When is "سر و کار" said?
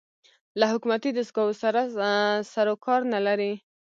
2.53-3.01